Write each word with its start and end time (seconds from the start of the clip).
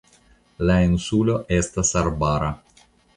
La 0.69 0.77
insulo 0.85 1.35
estas 1.57 1.91
arbara. 2.01 2.49